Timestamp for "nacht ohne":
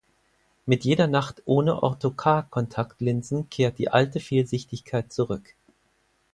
1.05-1.83